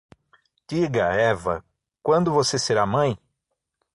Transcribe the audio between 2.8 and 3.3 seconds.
mãe?